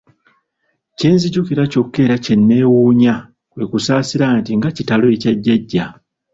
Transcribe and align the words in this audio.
Kye 0.97 1.09
nzijukira 1.15 1.63
kyokka 1.71 1.97
era 2.05 2.15
kye 2.23 2.35
neewuunya 2.37 3.13
kwe 3.51 3.63
kunsaasira 3.69 4.25
nti 4.39 4.51
nga 4.57 4.69
kitalo 4.77 5.05
ekya 5.15 5.31
Jjajja. 5.35 5.85